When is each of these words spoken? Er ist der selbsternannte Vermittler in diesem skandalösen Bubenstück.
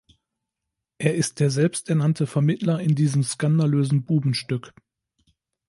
Er 0.97 1.13
ist 1.13 1.39
der 1.39 1.51
selbsternannte 1.51 2.25
Vermittler 2.25 2.79
in 2.79 2.95
diesem 2.95 3.21
skandalösen 3.21 4.03
Bubenstück. 4.03 4.73